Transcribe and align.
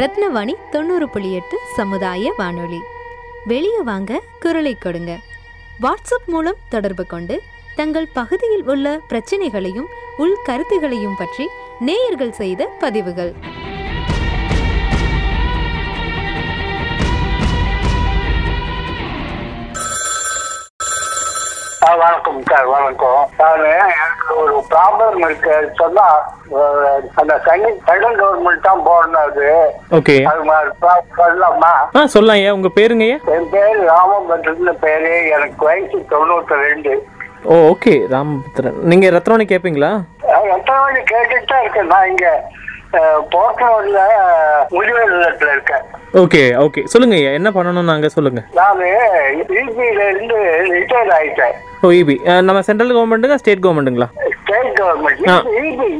ரத்னவாணி 0.00 0.54
தொண்ணூறு 0.70 1.08
புள்ளி 1.08 1.34
எட்டு 1.34 1.56
சமுதாய 1.76 2.34
வானொலி. 2.36 2.78
வெளியே 3.44 3.80
வாங்க 3.80 4.20
குரலை 4.40 4.74
கொடுங்க. 4.74 5.18
வாட்ஸ்அப் 5.82 6.26
மூலம் 6.26 6.54
தொடர்பு 6.68 7.06
கொண்டு 7.06 7.42
தங்கள் 7.76 8.08
பகுதியில் 8.12 8.64
உள்ள 8.64 9.00
பிரச்சனைகளையும் 9.08 9.86
உள் 10.16 10.36
கருத்துகளையும் 10.44 11.16
பற்றி 11.18 11.48
நேயர்கள் 11.80 12.32
செய்த 12.32 12.66
பதிவுகள். 12.66 13.34
வணக்கம் 22.00 22.38
சார் 22.50 22.66
வணக்கம். 22.72 23.22
நான் 23.38 23.62
எனக்கு 23.94 24.34
ஒரு 24.42 24.54
ப்ராப்ளம் 24.72 25.24
இருக்கு. 25.26 25.54
சொன்னா 25.80 26.04
அந்த 27.20 27.32
சென்னை 27.46 27.70
சென்ட்ரல் 27.88 28.18
கவர்மெண்ட் 28.20 28.66
தான் 28.68 28.84
போடணும் 28.88 29.24
அது. 29.28 29.48
ஓகே. 29.98 30.16
அது 30.30 30.44
மாதிரி 30.50 30.70
சொல்லலாமா? 31.20 31.72
ஆ 31.96 32.04
சொல்லலாம் 32.14 32.38
ஐயா. 32.40 32.54
உங்கள் 32.58 32.76
பேருங்க 32.78 33.08
என் 33.36 33.50
பேர் 33.54 33.80
ராமபத்ரன் 33.90 34.80
பேரு. 34.86 35.12
எனக்கு 35.36 35.68
வயசு 35.68 36.00
தொண்ணூத்தி 36.14 36.62
ரெண்டு 36.66 36.94
ஓ 37.52 37.56
ஓகே. 37.72 37.94
ராமபுத்திரன் 38.14 38.80
நீங்கள் 38.92 39.14
ரத்னவாணி 39.16 39.46
கேட்பீங்களா 39.52 39.92
எத்தனை 40.56 40.78
மணி 40.84 41.00
கேட்டுட்டு 41.12 41.50
தான் 41.52 41.62
இருக்கேன். 41.64 41.92
நான் 41.94 42.10
இங்க 42.12 42.26
போட்டோர்ல 43.32 44.00
முதியோர் 44.74 45.12
இல்லத்துல 45.16 45.50
இருக்கேன். 45.56 45.84
Okay 46.22 46.42
okay. 46.64 46.80
சொல்லுங்க 46.92 47.16
என்ன 47.38 47.48
பண்ணணும் 47.56 47.90
நாங்கள் 47.90 48.12
சொல்லுங்கள் 48.14 48.46
நான் 48.58 48.80
இபியில 49.40 50.00
இருந்து 50.12 50.38
ரிட்டையர் 50.76 51.12
ஆயிட்டேன். 51.18 51.56
ஓ 51.82 51.90
இபி. 52.00 52.16
நம்ம 52.46 52.62
சென்ட்ரல் 52.68 52.94
கவர்மெண்ட்டுங்க 52.96 53.38
ஸ்டேட் 53.42 53.64
கவர்மெண்ட்டுங்களா 53.66 54.08
ஸ்டேட் 54.42 54.72
கவர்மெண்ட். 54.80 55.22
இபி 55.68 55.90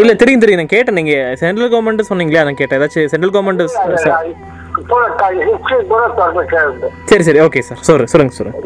இல்லை 0.00 0.14
தெரியும் 0.22 0.42
தெரியும். 0.42 0.60
நான் 0.62 0.74
கேட்டேன் 0.74 0.98
நீங்கள் 1.00 1.36
சென்ட்ரல் 1.42 1.72
கவர்மெண்ட் 1.74 2.08
சொன்னீங்களா 2.10 2.44
நான் 2.48 2.60
கேட்டேன். 2.60 2.78
ஏதாச்சும் 2.80 3.10
சென்ட்ரல் 3.12 3.34
கவர்மெண்ட் 3.36 3.62
சரி 7.10 7.24
சரி 7.28 7.40
ஓகே 7.46 7.60
சார் 7.68 7.80
sorry 7.88 8.06
சொல்லுங்க 8.12 8.34
சொல்லுங்க. 8.38 8.58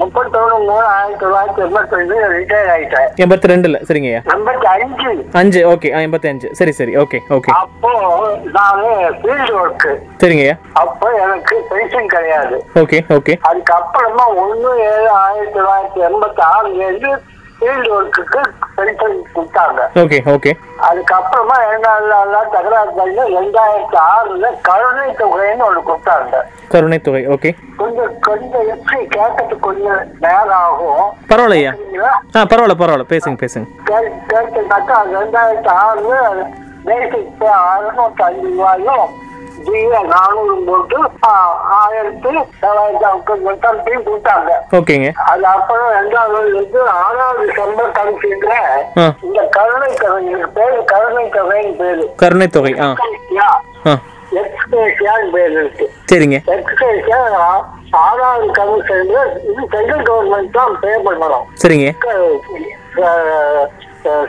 முப்பத்தொன்னு 0.00 0.56
மூணு 0.68 0.86
ஆயிரத்தி 0.94 1.24
தொள்ளாயிரத்தி 1.24 1.62
எண்பத்தி 1.66 1.96
ரெண்டு 2.00 2.16
ரிட்டையர் 2.36 2.70
ஆயிட்டேன். 2.74 3.08
எண்பத்தி 3.24 3.50
ரெண்டில் 3.52 3.78
சரிங்க 3.88 4.08
ஐயா. 4.12 4.22
எண்பத்தி 4.34 4.66
அஞ்சு 4.74 5.10
அஞ்சு 5.40 5.60
ஓகே 5.72 5.90
எண்பத்தி 6.06 6.28
அஞ்சு 6.32 6.48
சரி 6.60 6.72
சரி 6.80 6.92
ஓகே 7.02 7.20
ஓகே 7.36 7.52
அப்போ 7.60 7.92
நான் 8.56 8.82
ஃபீல்டு 9.20 9.54
ஒர்க்கு 9.62 9.92
சரிங்க 10.22 10.44
ஐயா. 10.46 10.56
அப்போ 10.82 11.08
எனக்கு 11.24 11.56
பென்ஷன் 11.70 12.10
கிடையாது. 12.16 12.58
ஓகே 12.82 13.00
ஓகே 13.18 13.36
அதுக்கப்புறமா 13.50 14.26
ஒன்று 14.44 14.72
ஏழு 14.92 15.10
ஆயிரத்தி 15.24 15.56
தொள்ளாயிரத்தி 15.58 16.02
எண்பத்தி 16.10 16.42
ஆறுலேருந்து 16.52 17.12
ஃபீல்டு 17.60 17.88
ஒர்க்குக்கு 17.88 18.40
பென்ஷன் 18.76 19.22
கொடுத்தாங்க. 19.34 19.80
ஓகே 19.94 20.18
ஓகே 20.26 20.50
அதுக்கப்புறமா 20.88 21.56
நாள் 21.78 22.50
தகராறு 22.50 22.90
பண்ணி 22.96 23.22
ரெண்டாயிரத்தி 23.36 23.98
ஆறுல 24.08 24.60
கருணை 24.60 25.14
தொகைன்னு 25.14 25.62
ஒன்று 25.62 25.82
கொடுத்தாங்க. 25.82 26.42
கருணை 26.68 26.98
தொகை 26.98 27.28
ஓகே 27.28 27.50
கொஞ்சம் 27.76 28.20
கொஞ்சம் 28.20 28.68
எப்படி 28.68 29.06
கேட்கறதுக்கு 29.06 29.58
கொஞ்சம் 29.60 30.00
நேரம் 30.20 30.50
ஆகும் 30.50 31.12
பரவாயில்ல 31.28 31.50
ஐயா 31.50 31.72
சரிங்களா? 31.72 32.12
ஆ 32.36 32.42
பரவாயில்ல 32.42 32.76
பரவாயில்ல. 32.78 33.06
பேசுங்க 33.08 33.38
பேசுங்க. 33.44 33.66
கே- 33.84 34.14
கேட்டதுனாக்கா 34.28 34.96
ரெண்டாயிரத்தி 35.16 35.72
ஆறுல 35.78 36.14
பேசிக் 36.84 37.42
அறுநூத்தி 37.42 38.22
அஞ்சு 38.22 38.48
ரூபாயும் 38.48 39.08
ஜிஏ 39.66 40.00
நானூறு 40.12 40.54
போட்டு 40.66 40.96
ஆயிரத்தி 41.78 42.32
தொள்ளாயிரத்தி 42.62 43.06
ஐம்பத்தி 43.10 43.94
கொடுத்தாங்க. 44.08 44.50
ஓகேங்க. 44.78 45.08
அது 45.30 45.46
அப்புறம் 45.54 45.90
ரெண்டாவது 45.98 46.52
வந்து 46.58 46.80
ஆறாவது 47.04 47.46
சம்பள 47.58 47.86
கமிஷன்ல 47.98 48.54
இந்த 49.26 49.40
கருணை 49.56 49.90
தொகை 50.02 50.20
இதுக்கு 50.28 50.50
பேரு 50.58 50.78
கருணை 50.92 51.24
தொகைன்னு 51.38 51.74
பேரு. 51.82 52.04
கருணை 52.22 52.48
தொகை 52.58 52.74
எக்ஸ்பேஷியான்னு 54.40 55.28
பேர் 55.34 55.54
இருக்கு. 55.58 55.84
சரிங்க. 56.10 56.38
எக்ஸ்பேஷியா 56.56 57.20
ஆறாவது 58.04 58.48
கமிஷன்ல 58.58 59.20
இது 59.50 59.62
சென்ட்ரல் 59.74 60.06
கவர்மெண்ட் 60.08 60.56
தான் 60.56 60.74
பே 60.82 60.90
பண்ணணும் 61.06 61.46
சரிங்க. 61.62 61.90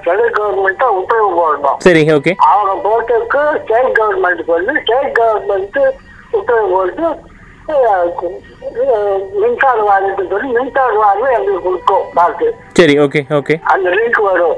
சென்ட்ரல் 0.05 0.35
கவர்மெண்ட் 0.37 0.85
உத்தரவு 0.99 1.31
போடணும். 1.39 1.79
சரிங்க 1.85 2.13
ஓகே 2.19 2.33
அவங்க 2.51 2.73
போட்டதுக்கு 2.85 3.41
ஸ்டேட் 3.63 3.91
கவர்மெண்ட்டுக்கு 3.99 4.53
வந்து 4.57 4.75
ஸ்டேட் 4.83 5.11
கவர்மெண்ட் 5.19 5.79
உத்தரவு 6.39 6.69
போட்டு 6.75 7.07
மின்சார 9.41 9.77
வாரியத்துக்கு 9.89 10.31
சொல்லி 10.33 10.47
மின்சார 10.57 10.93
வாரியம் 11.01 11.35
எங்களுக்கு 11.37 11.65
கொடுக்கும் 11.67 12.05
காசு 12.17 12.47
சரி 12.79 12.95
ஓகே 13.03 13.21
ஓகே 13.39 13.55
அந்த 13.73 13.89
லிங்க் 13.97 14.19
வரும். 14.29 14.57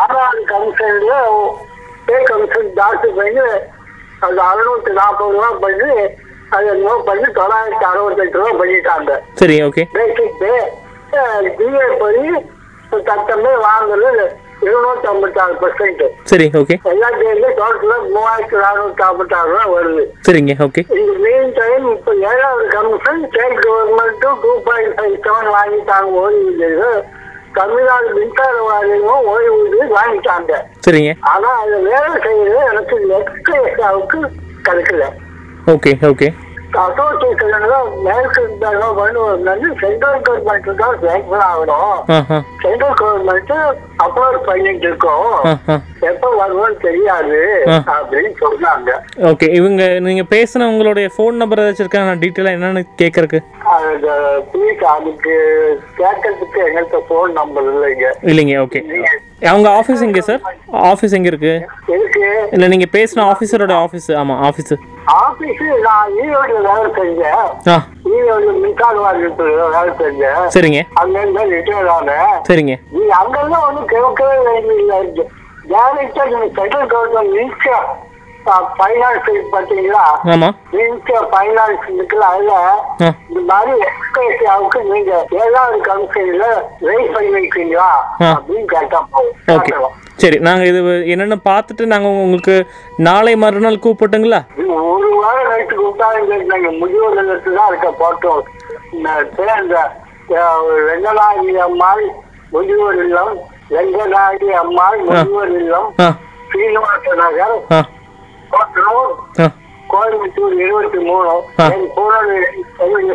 ஆறாவது 0.00 0.42
கமிஷன்ல 0.52 1.14
பே 2.08 2.16
கமிஷன் 2.30 2.68
டாக்டர் 2.80 3.16
பண்ணி 3.18 3.44
அது 4.26 4.40
அறுநூத்தி 4.50 4.92
நாற்பது 4.98 5.32
ரூபா 5.36 5.48
பண்ணி 5.64 5.90
அதை 6.56 6.74
நோ 6.82 6.92
பண்ணி 7.08 7.28
தொள்ளாயிரத்தி 7.38 7.86
அறுபத்தெட்டு 7.90 8.38
ரூபா 8.40 8.52
பண்ணிட்டாங்க. 8.60 9.14
சரி 9.40 9.56
ஓகே 9.68 9.84
பேசிக் 9.96 10.36
பே 10.42 10.52
டிஏ 11.58 11.86
பண்ணி 12.04 12.30
தத்தமே 13.08 13.52
வாங்குறது 13.68 14.24
இருநூத்தி 14.66 15.06
ஐம்பத்தாறு 15.12 15.54
பர்சன்ட் 15.62 16.04
சரி 16.30 16.46
ஓகே 16.60 16.76
எல்லா 16.92 17.08
சேர்ந்து 17.20 17.48
டோட்டலா 17.58 17.96
மூவாயிரத்தி 18.14 18.56
நானூத்தி 18.62 19.02
ஐம்பத்தாறு 19.08 19.50
ரூபா 19.50 19.64
வருது. 19.72 20.04
சரிங்க 20.26 20.54
ஓகே 20.66 20.82
இந்த 21.00 21.14
மெயின் 21.24 21.52
டைம் 21.58 21.86
இப்போ 21.96 22.12
ஏழாவது 22.30 22.64
கமிஷன் 22.76 23.26
ஸ்டேட் 23.26 23.60
கவர்மெண்ட்டும் 23.66 24.38
டூ 24.44 24.52
பாயிண்ட் 24.68 24.96
ஃபைவ் 24.98 25.16
செவன் 25.26 25.50
வாங்கிட்டாங்க 25.56 26.22
ஓய்வூதியர்கள் 26.22 26.98
தமிழ்நாடு 27.58 28.08
மின்சார 28.16 28.56
வாரியமும் 28.68 29.28
ஓய்வூதியம் 29.34 29.94
வாங்கிட்டாங்க. 29.98 30.52
சரிங்க. 30.86 31.12
ஆனா 31.32 31.50
அது 31.62 31.76
வேலை 31.90 32.10
செய்யறது 32.26 32.58
எனக்கு 32.72 32.96
எக்ஸ்பிரேஷாவுக்கு 33.20 34.18
கிடைக்கல. 34.68 35.04
ஓகே 35.74 35.92
ஓகே 36.10 36.28
அசோசியேஷன் 36.74 38.02
மேற்கு 38.02 38.42
பண்ணுவது 38.96 39.74
சென்ட்ரல் 39.80 40.22
கவர்மெண்ட் 40.22 40.74
தான் 40.74 40.96
சேங்ஷன் 41.02 41.44
ஆகணும். 41.50 41.98
சென்ட்ரல் 42.62 42.96
கவர்மெண்ட் 43.00 43.52
அப்லோட் 44.04 44.38
பண்ணிட்டு 44.44 44.86
இருக்கோம். 44.86 45.28
ஆ 45.44 45.52
ஆ. 45.68 45.74
எப்ப 46.00 46.30
வருவோம்னு 46.40 46.76
தெரியாது. 46.78 47.38
அப்படின்னு 47.94 48.32
சொன்னாங்க 48.40 48.90
ஓகே 49.22 49.54
இவங்க 49.54 49.98
நீங்கள் 49.98 50.30
பேசின 50.30 50.68
உங்களுடைய 50.68 51.10
ஃபோன் 51.16 51.30
நம்பர் 51.32 51.58
ஏதாச்சும் 51.58 51.84
இருக்கா? 51.84 52.02
நான் 52.02 52.18
டீட்டெயிலாக 52.18 52.56
என்னென்னு 52.58 52.82
ப்ளீஸ் 54.52 54.82
அதுக்கு 54.86 55.34
கேட்கறதுக்கு 55.98 56.58
எங்கள்கிட்ட 56.66 57.00
ஃபோன் 57.08 57.32
நம்பர் 57.32 57.64
இல்லைங்க. 57.64 58.08
இல்லைங்க 58.22 58.58
ஓகே. 58.58 58.82
அவங்க 59.42 59.68
ஆஃபீஸ் 59.70 60.02
எங்கே 60.02 60.20
சார் 60.20 60.42
ஆஃபீஸ் 60.90 61.12
எங்கே 61.12 61.26
இருக்கு? 61.26 61.54
இல்லை 62.52 62.68
நீங்கள் 62.68 62.92
பேசின 62.92 63.24
ஆஃபீஸரோட 63.32 63.74
ஆஃபீஸ் 63.84 64.16
ஆமாம் 64.16 64.42
ஆஃபீஸு 64.42 64.76
ஆபீஸ் 65.16 65.60
நான் 65.82 66.12
ஈரோடு 66.22 66.54
வேலை 66.62 66.88
செஞ்சேன். 66.96 67.42
ஆ. 67.66 67.76
ஈரோடு 68.10 68.52
மின்சார 68.62 68.94
வாரியத்துல 69.04 69.68
வேலை 69.70 69.92
செஞ்சேன். 70.00 70.40
சரிங்க. 70.54 70.80
அங்கிருந்து 70.94 71.44
ரிட்டையர் 71.52 71.90
ஆனேன். 71.96 72.32
சரிங்க. 72.48 72.74
நீ 72.90 73.02
அங்கெல்லாம் 73.20 73.64
ஒன்றும் 73.68 73.85
கேட்கவே 73.86 74.36
வேண்டியதில்லை 74.46 74.98
டேரக்டா 75.70 76.24
நீங்க 76.26 76.48
சென்ட்ரல் 76.58 76.90
கவர்மெண்ட் 76.90 77.34
மினிஸ்டர் 77.36 77.86
ஃபைனான்ஸ் 78.76 79.28
பார்த்தீங்களா 79.52 80.02
ஆமாம் 80.32 80.56
மினிஸ்டர் 80.72 81.24
ஃபைனான்ஸ் 81.30 81.86
இருக்குல்ல 81.90 82.26
அதுல 82.28 82.54
இந்த 83.28 83.40
மாதிரி 83.50 83.72
எக்ஸ்பிரேஷியாவுக்கு 83.86 84.80
நீங்க 84.90 85.12
ஏதாவது 85.40 85.78
கம்பெனில 85.88 86.46
ரைஸ் 86.88 87.14
பண்ணி 87.14 87.32
வைக்கிறீங்களா 87.36 87.90
அப்படின்னு 88.28 88.66
கேட்டா 88.74 89.00
ஓகே 89.54 89.72
போதும் 89.76 89.96
சரி 90.18 90.36
நாங்கள் 90.38 90.68
இது 90.68 90.80
என்னென்னு 91.12 91.38
பார்த்துட்டு 91.44 91.86
நாங்கள் 91.86 92.22
உங்களுக்கு 92.22 92.54
நாளை 92.98 93.32
மறுநாள் 93.36 93.84
கூப்பிட்டுங்களா 93.84 94.40
ஒரு 94.90 95.08
வாரம் 95.16 95.50
நைட்டு 95.50 95.74
கூப்பிட்டாங்க 95.74 96.38
நாங்க 96.52 96.70
முதியோர் 96.78 97.18
நிலத்துல 97.18 97.58
தான் 97.58 97.70
இருக்க 97.70 97.90
போட்டோம் 97.98 98.42
இந்த 98.92 99.10
சேர்ந்த 99.36 99.76
அம்மாள் 101.66 102.04
முதியோர் 102.52 102.98
இல்லம் 103.02 103.36
வெங்கநாயகி 103.70 104.48
அம்மாள் 104.52 105.00
முதியோர் 105.00 105.60
இல்லம் 105.60 105.94
ஆ. 106.00 106.16
சீனிவாச 106.52 107.14
நகர் 107.14 107.56
கோயம்புத்தூர் 109.90 110.54
இருபத்தி 110.54 110.98
மூணு. 110.98 111.32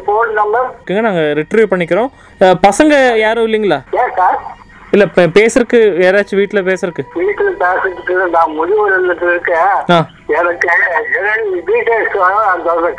போன் 0.06 0.33
நம்பர் 0.33 0.68
நாங்கள் 1.01 1.33
ரிட்ரீவ் 1.33 1.71
பண்ணிக்கிறோம். 1.71 2.09
பசங்க 2.68 3.18
யாரும் 3.18 3.48
இல்லைங்களா? 3.48 3.80
இல்லை 4.92 5.07
பேசுறதுக்கு 5.15 5.80
யாராச்சும் 6.06 6.36
வீட்டில் 6.36 6.65
பேசுறதுக்கு? 6.65 7.03
வீட்டுல 7.15 7.50
பேசுறதுக்கு 7.59 8.15
நான் 8.30 8.56
இல்லத்துல 9.00 9.30
இருக்கேன். 9.30 9.75
எனக்கு 10.27 10.69
டீடைல்ஸ் 11.68 12.18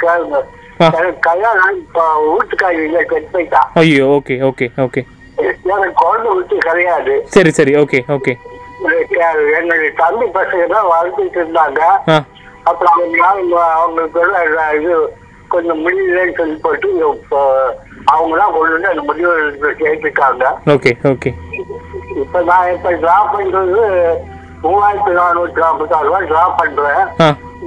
கேளுங்க. 0.05 0.41
எனக்கு 0.81 1.19
கல்யாணம் 1.21 1.83
வீட்டுக்காரி 2.29 2.85
இல்லை 2.85 3.05
போயிட்டான் 3.33 3.69
ஐயோ 3.75 4.05
ஓகே 4.07 4.37
ஓகே 4.51 4.69
ஓகே. 4.77 5.03
எனக்கு 5.73 5.95
குழந்தை 6.05 6.31
விட்டு 6.37 6.57
கிடையாது. 6.69 7.15
சரி 7.37 7.51
சரி 7.59 7.73
ஓகே 7.83 8.01
ஓகே 8.17 8.35
என்னுடைய 9.59 9.91
தம்பி 10.03 10.27
பசங்க 10.37 10.65
தான் 10.75 10.91
வளர்த்துட்டு 10.93 11.41
இருந்தாங்க. 11.43 11.81
அப்புறம் 12.71 12.95
அவங்க 12.97 13.57
அவங்களுக்கு 13.81 14.21
இது 14.79 14.93
கொஞ்சம் 15.55 15.81
முடியலன்னு 15.85 16.37
சொல்லி 16.41 16.57
போட்டு 16.67 16.89
அவங்க 18.13 18.35
தான் 18.41 18.53
கொண்டு 18.55 18.75
வந்து 18.75 18.93
அந்த 18.93 19.03
முடிவு 19.09 19.33
சேர்த்துட்டாங்க 19.81 20.45
ஓகே 20.75 20.93
ஓகே 21.13 21.31
இப்போ 22.23 22.39
நான் 22.51 22.71
இப்போ 22.75 22.91
ட்ராப் 23.03 23.33
பண்ணுறது 23.35 23.83
மூவாயிரத்தி 24.65 25.13
நானூற்றி 25.19 25.61
நாற்பத்தாறு 25.63 26.09
ரூபாய் 26.09 26.29
டிரா 26.31 26.43
பண்றேன். 26.61 27.05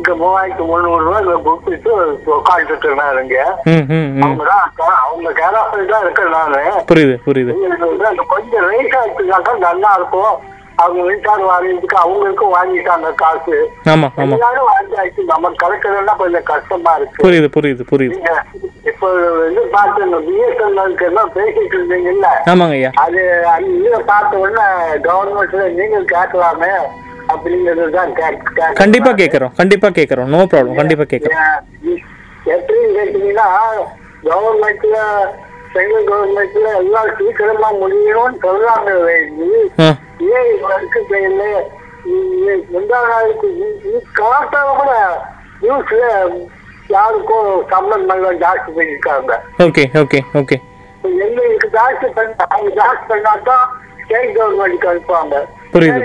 இங்க 0.06 0.16
மூவாயிரத்தி 0.22 0.64
முந்நூறு 0.70 1.04
ரூபாய் 1.06 1.46
கொடுத்துட்டு 1.46 1.92
உட்காந்துட்டு 2.34 2.74
இருக்கேன் 2.74 3.00
நான் 3.00 3.22
இங்க 3.22 3.38
அவங்க 4.26 4.44
தான் 4.50 4.98
அவங்க 5.04 5.30
கேரளாவில் 5.40 5.90
தான் 5.92 6.04
இருக்கேன் 6.06 6.36
நானு. 6.36 6.60
புரியுது 6.90 7.16
புரியுது. 7.28 7.54
கொஞ்சம் 8.34 8.66
ரைஸ் 8.72 8.98
ஆச்சுனாக்கா 9.00 9.54
நல்லா 9.64 9.92
இருக்கும். 10.00 10.36
அவங்க 10.84 11.00
மின்சார 11.08 11.42
வாங்கியதுக்கு 11.50 11.98
அவங்களுக்கும் 12.04 12.54
வாங்கிட்டாங்க 12.58 13.10
காசு. 13.22 13.58
ஆமாம் 13.94 14.14
ஆமாம் 14.18 14.36
எல்லாரும் 14.38 14.70
வாங்கியாச்சு. 14.74 15.24
நம்ம 15.32 15.52
கலக்கிறதுனா 15.64 16.16
கொஞ்சம் 16.22 16.46
கஷ்டமா 16.52 16.94
இருக்கு. 17.00 17.24
புரியுது 17.26 17.50
புரியுது 17.56 17.86
புரியுது. 17.94 18.20
இப்போ 18.92 19.10
இது 19.50 19.64
பார்த்து 19.78 20.22
பிஎஸ்என்எல்க்கு 20.28 21.08
எல்லாம் 21.10 21.32
பேசிட்டு 21.38 21.76
இருந்தீங்கல்ல? 21.80 22.30
ஆமாங்க 22.54 22.78
ஐயா. 22.80 22.92
அது 23.06 23.24
அந்த 23.56 23.72
இதை 23.88 24.02
பார்த்த 24.12 24.44
உடனே 24.44 24.68
கவர்மெண்ட்ல 25.10 25.66
நீங்க 25.80 26.04
கேட்கலாமே. 26.14 26.72
அப்படிங்கிறது 27.34 27.86
தான் 27.98 28.12
கண்டிப்பா 28.82 29.12
கேட்குறோம் 29.22 29.54
கண்டிப்பா 29.60 29.90
கேட்குறோம் 29.98 30.32
நோ 30.36 30.42
ப்ராப்ளம் 30.52 30.80
கண்டிப்பா 30.82 31.06
கேட்குறோம் 31.14 31.44
எப்படின்னு 32.56 32.92
கேட்டீங்கன்னா 32.98 33.48
கவர்மெண்ட்ல 34.28 34.98
சென்ட்ரல் 35.74 36.10
கவர்மெண்ட்ல 36.10 36.68
எல்லாம் 36.82 37.10
சீக்கிரமா 37.20 37.70
முடியணும்னு 37.82 38.38
சொல்றாங்க 38.46 38.92
வேண்டி 39.08 39.50
ஏன் 40.36 40.52
இவருக்கு 40.56 41.02
தெரியல 41.14 41.46
முந்தா 42.74 43.00
நாளுக்கு 43.12 43.48
காட்டாக 44.20 44.76
கூட 44.80 44.92
நியூஸ்ல 45.64 46.04
யாருக்கும் 46.96 47.50
சம்பந்தம் 47.72 48.42
ஜாஸ்தி 48.44 48.70
பண்ணியிருக்காங்க. 48.76 49.34
ஓகே 49.66 49.84
ஓகே 50.02 50.20
ஓகே 50.40 50.58
எங்களுக்கு 51.24 51.68
ஜாஸ்தி 51.78 52.08
பண்ண 52.18 52.46
அவங்க 52.50 52.72
ஜாஸ்தி 52.82 53.06
பண்ணாதான் 53.12 53.66
ஸ்டேட் 54.02 54.36
கவர்மெண்ட்டுக்கு 54.38 54.90
அனுப்புவாங்க. 54.92 55.36
புரியுது. 55.76 56.02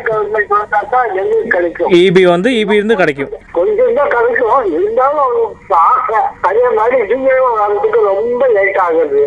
இபி 2.00 2.22
வந்து 2.32 2.50
இபி 2.61 2.75
இருந்து 2.78 2.96
கிடைக்கும். 3.00 3.32
கொஞ்சம் 3.58 3.94
தான் 3.99 4.12
கிடைக்கும். 4.14 4.64
இருந்தாலும் 4.78 5.26
ஒரு 5.26 5.43
ஆசை 5.82 6.20
அதே 6.49 6.64
மாதிரி 6.78 6.96
டிஏஓ 7.11 7.49
வரதுக்கு 7.61 8.00
ரொம்ப 8.12 8.49
லேட் 8.56 8.81
ஆகுது. 8.87 9.22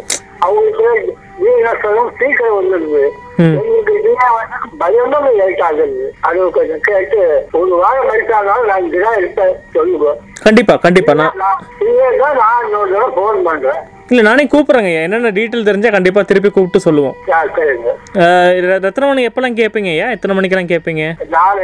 அவங்களுக்கு 0.45 1.15
வீணசனம் 1.43 2.09
சீக்கிரம் 2.19 2.57
வந்துடுது. 2.57 3.03
எங்களுக்கு 3.43 3.93
டிஏ 4.05 4.27
லேட் 5.41 5.63
ஆகுது. 5.69 6.01
அது 6.27 6.49
கொஞ்சம் 6.57 6.83
கேட்டு 6.89 7.21
ஒரு 7.61 7.73
வாரம் 7.83 8.09
மறுத்தாலும் 8.09 8.67
நான் 8.69 8.83
இங்கதான் 8.85 9.17
இருப்பேன் 9.21 9.55
சொல்லுவோம் 9.77 10.19
கண்டிப்பா 10.43 10.75
கண்டிப்பா. 10.85 11.13
நான் 11.21 11.39
நான் 11.39 12.63
இன்னொரு 12.65 12.91
தடவை 12.93 13.09
ஃபோன் 13.17 13.43
பண்றேன். 13.49 13.81
இல்லை 14.13 14.23
நானே 14.23 14.45
கூப்பிட்றேங்க. 14.45 15.03
என்னென்ன 15.03 15.29
டீட்டெயில் 15.29 15.67
தெரிஞ்சால் 15.67 15.91
கண்டிப்பாக 15.91 16.25
திருப்பி 16.25 16.49
கூப்பிட்டு 16.49 16.79
சொல்லுவோம். 16.79 17.15
எத்தனை 18.83 19.09
மணி 19.09 19.27
எப்போல்லாம் 19.27 19.57
கேட்பீங்க 19.57 19.87
ஐயா 19.87 20.09
எத்தனை 20.09 20.35
மணிக்கெல்லாம் 20.35 20.67
கேட்பீங்க 20.67 21.03
நானு 21.29 21.63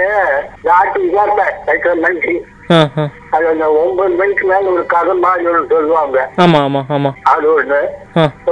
மணிக்கு 2.01 2.33
ஆ 2.71 2.89
ஆ. 2.97 3.09
அது 3.29 3.47
அந்த 3.47 3.71
ஒன்பது 3.73 4.15
மணிக்கு 4.15 4.47
மேல 4.47 4.71
ஒரு 4.71 4.85
கதை 4.85 5.13
மாதிரி 5.13 5.47
ஒன்று 5.47 5.67
சொல்லுவாங்க 5.67 6.29
ஆமாம் 6.35 7.15
அது 7.23 7.47
ஒண்ணு. 7.53 7.79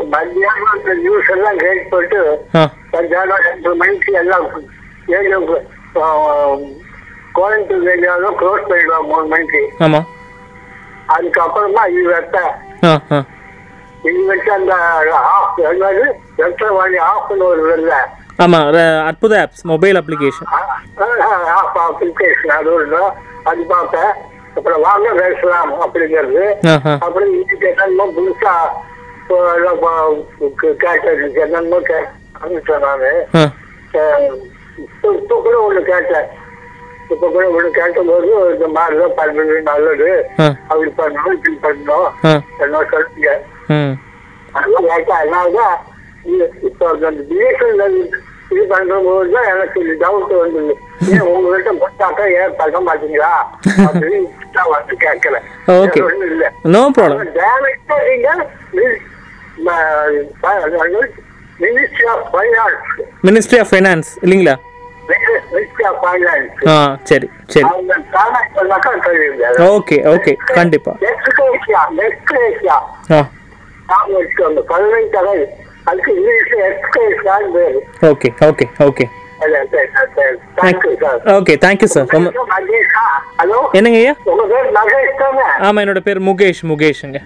மத்தியானம் 0.10 0.72
அந்த 0.72 0.94
நியூஸ் 0.94 1.30
எல்லாம் 1.30 1.58
கேட்டு 1.58 2.40
ஆ. 2.56 2.70
மத்தியானம் 2.92 3.38
ரெண்டு 3.38 3.76
மணிக்கு 3.76 4.14
எல்லாம் 4.14 4.48
கோயம்புத்தூர் 7.36 7.90
ஏரியாவும் 7.90 8.38
க்ளோஸ் 8.42 8.68
பண்ணிடுவாங்க 8.68 9.08
மூணு 9.08 9.26
மணிக்கு. 9.26 9.62
ஆமாம் 9.80 10.08
அதுக்கப்புறமா 11.08 11.84
இது 11.90 12.26
வச்சு 14.06 14.52
அந்த 14.58 14.74
ஆஃப் 15.34 15.60
என்னது 15.70 16.06
எட்டரை 16.46 16.72
மணி 16.78 16.98
ஆஃப்னு 17.12 17.46
ஒரு 17.52 17.64
வரல 17.70 17.96
ஆமாம் 18.44 18.68
அற்புத 19.10 19.34
apps 19.44 19.64
mobile 19.72 20.00
application 20.02 20.50
of 21.60 21.78
application 21.86 22.56
அது 22.58 22.70
ஒன்று 22.74 23.02
அது 23.50 23.62
பார்ப்பேன் 23.74 24.14
அப்புறம் 24.58 24.84
வாங்க 24.86 25.08
பேசலாம் 25.22 25.74
அப்படிங்கிறது. 25.86 26.46
அப்புறம் 27.06 27.32
இதுக்கு 27.40 27.68
என்னென்னமோ 27.72 28.06
புதுசா 28.18 28.54
கேட்டது 30.84 31.26
என்னென்னமோ 31.44 31.80
கேட்டேன் 31.90 32.86
நானு. 32.86 33.12
இப்போ 34.94 35.36
கூட 35.46 35.56
ஒண்ணு 35.66 35.82
கேட்டேன். 35.92 36.28
இப்போ 37.14 37.28
கூட 37.36 37.46
ஒண்ணு 37.58 37.70
கேட்டபோது 37.80 38.32
இந்த 38.54 38.68
மாதிரிதான் 38.78 39.18
பண்றது 39.20 39.60
நல்லது. 39.72 40.10
அப்படி 40.70 40.92
பண்ணணும் 41.02 41.38
இப்படி 41.38 41.56
பண்ணணும். 41.68 42.10
என்ன 42.66 42.84
கேட்டேன் 42.94 43.44
அதனாலதான் 45.16 45.76
இப்போ 46.68 46.88
பிஎஸ்என்எல் 47.30 48.00
இது 48.52 48.64
பண்ற 48.68 48.98
போது 49.06 49.32
தான் 49.32 49.48
எனக்கு 49.54 49.80
டவுட் 50.02 50.34
வந்தது 50.36 50.74
ஏன் 51.08 51.26
உங்ககிட்ட 51.32 51.72
போட்டாக்கா 51.82 52.26
ஏன் 52.38 52.56
பண்ண 52.56 52.80
மாட்டீங்களா 52.88 53.32
அப்படின்னு 53.86 54.20
நான் 54.56 54.74
வந்து 54.74 54.96
கேட்கல 55.04 55.40
Okay. 55.78 56.02
ஒண்ணும் 56.02 56.32
இல்லை 56.32 56.50
நோ 56.76 56.82
ப்ராப்ளம் 56.98 57.34
டைரக்டா 57.40 57.98
நீங்க 58.08 58.30
ministry 61.66 62.08
of 62.14 62.26
finance 62.34 62.90
ministry 63.24 63.58
of 63.60 63.72
finance 63.72 64.12
இல்லைங்களா 64.24 64.56
சரி 67.06 67.28
சரி 67.54 67.66
ஓகே 69.70 69.98
ஓகே 70.14 70.34
கண்டிப்பாக 70.54 70.98
நாம 73.90 74.08
வச்சுக்கோங்க 74.16 74.62
பதினைந்து 74.70 75.14
தகவல் 75.14 75.46
அதுக்கு 75.86 76.12
இங்கிலீஷ்ல 76.16 76.60
எக்ஸ்கேஷன் 76.70 77.48
பேரு 77.56 77.80
okay 78.10 78.30
okay 78.48 78.68
okay 78.88 79.06
sir 81.02 81.20
okay 81.36 81.54
thank you 81.64 81.88
sir 81.88 82.08
ரொம்ப 82.16 82.30
மகேஷா 82.52 83.04
ஹலோ 83.40 83.60
என்னங்க 83.74 84.00
ஐயா? 84.00 84.14
உங்க 84.26 84.44
பேர் 84.54 84.70
மகேஷ் 84.78 85.20
தானே 85.20 85.46
ஆமாம் 85.66 85.82
என்னோட 85.84 86.02
பேர் 86.08 86.22
முகேஷ் 86.30 86.64
முகேஷுங்க. 86.72 87.20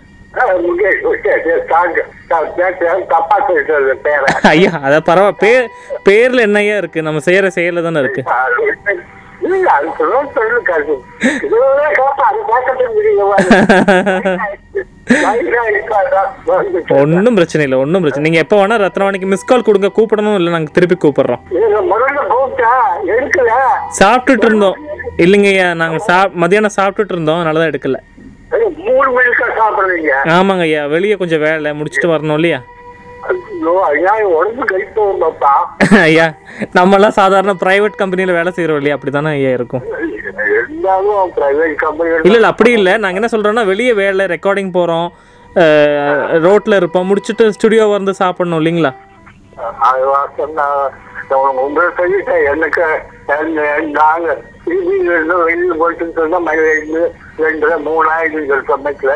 ஐயா 4.51 4.71
அத 4.81 4.95
பரவா 5.01 5.31
பேர் 5.41 5.65
பேர்ல 6.05 6.45
என்னய்யா 6.47 6.75
இருக்கு? 6.77 6.99
நம்ம 7.01 7.21
செய்யற 7.25 7.47
செயல்ல 7.55 7.83
தானே 7.83 7.99
இருக்கு. 7.99 8.21
இல்ல 9.47 9.67
அது 9.75 9.87
சொல்ல 9.97 10.17
சொல்லு 10.35 10.57
காசு 10.67 10.95
இதுவே 11.45 11.67
கேப்பா 11.97 12.25
அது 12.29 12.39
கேட்கறதுக்கு 12.49 12.93
முடியும் 12.95 13.31
ஒன்றும் 16.99 17.37
பிரச்சனை 17.37 17.63
இல்லை 17.65 17.77
ஒன்றும் 17.83 18.03
பிரச்சனை. 18.03 18.23
நீங்க 18.25 18.39
எப்போ 18.43 18.57
வேணா 18.59 18.75
ரத்னவாணிக்கு 18.83 19.29
மிஸ் 19.31 19.47
கால் 19.49 19.65
கொடுங்க 19.67 19.89
கூப்பிடணும் 19.97 20.37
இல்லை 20.39 20.51
நாங்கள் 20.55 20.75
திருப்பி 20.77 20.97
கூப்பிடுறோம். 20.97 21.41
நீங்க 21.53 21.67
சாப்பிட்டுட்டு 23.99 24.47
இருந்தோம். 24.49 24.77
இல்லைங்க 25.23 25.49
ஐயா 25.53 25.67
நாங்கள் 25.81 26.05
சா 26.07 26.17
மதியானம் 26.43 26.77
சாப்பிட்டுட்டு 26.77 27.15
இருந்தோம் 27.15 27.39
அதனால 27.39 27.61
தான் 27.61 27.71
எடுக்கல 27.71 27.99
ஆமாங்க 30.35 30.63
ஐயா 30.63 30.81
வெளியே 30.93 31.15
கொஞ்சம் 31.19 31.43
வேலை 31.43 31.69
முடிச்சுட்டு 31.79 32.13
வரணும் 32.13 32.37
இல்லையா? 32.39 32.59
ஐயோ 33.29 33.73
ஐயா 33.87 34.13
நம்மலாம் 36.77 37.15
சாதாரண 37.17 37.53
பிரைவேட் 37.63 37.99
கம்பெனியில் 38.01 38.37
வேலை 38.37 38.51
செய்கிறோம் 38.51 38.79
இல்லையா? 38.79 38.95
அப்படி 38.97 39.11
தானே 39.11 39.29
ஐயா 39.29 39.51
இருக்கும். 39.57 39.83
இருந்தாலும் 40.51 41.31
பிரைவேட் 41.37 41.75
கம்பெனி 41.75 42.09
இல்லை 42.17 42.37
இல்லை 42.37 42.49
அப்படி 42.53 42.71
இல்லை. 42.79 42.93
நாங்கள் 43.03 43.19
என்ன 43.21 43.31
சொல்கிறோன்னா 43.33 43.65
வெளியே 43.71 43.93
வேலை 44.01 44.25
ரெக்கார்டிங் 44.33 44.71
போகிறோம் 44.77 45.07
ரோட்டில் 46.45 46.79
இருப்போம் 46.79 47.09
முடிச்சுட்டு 47.09 47.45
ஸ்டுடியோ 47.55 47.85
வந்து 47.95 48.13
சாப்பிடணும் 48.21 48.59
இல்லைங்களா? 48.61 48.91
எனக்கு 52.51 52.85
நாங்க 53.99 54.29
வெளியில் 55.41 55.79
போயிட்டு 55.81 56.05
ரெண்டு 57.45 57.67
மூணாயிரம் 57.87 58.65
சமயத்துல 58.71 59.13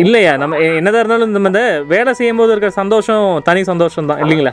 இல்லையா? 0.00 0.32
நம்ம 0.36 0.56
என்னதா 0.58 0.76
என்னதான் 0.78 1.00
இருந்தாலும் 1.00 1.30
இந்த 1.30 1.40
இந்த 1.44 1.62
வேலை 1.88 2.12
செய்யும் 2.14 2.36
போது 2.36 2.52
இருக்கிற 2.52 2.72
சந்தோஷம் 2.78 3.26
தனி 3.40 3.62
சந்தோஷம் 3.64 4.10
தான் 4.10 4.20
இல்லைங்களா? 4.24 4.52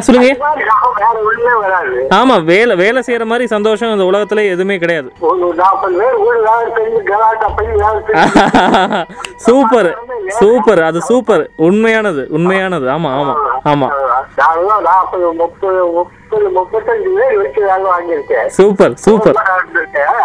சொல்லுங்க. 0.00 0.28
ஆமா 2.18 2.34
வேலை 2.44 2.74
வேலை 2.76 3.00
செய்யற 3.06 3.24
மாதிரி 3.24 3.46
சந்தோஷம் 3.46 3.92
இந்த 3.92 4.04
உலகத்துல 4.04 4.44
எதுவுமே 4.50 4.76
கிடையாது. 4.78 5.08
சூப்பர் 9.46 9.88
சூப்பர் 10.38 10.82
அது 10.82 11.00
சூப்பர். 11.02 11.44
உண்மையானது 11.66 12.22
உண்மையானது. 12.30 12.86
ஆமா 12.88 13.10
ஆமா 13.18 13.34
ஆமா. 13.66 13.88
Super 18.58 18.94
super. 18.98 19.38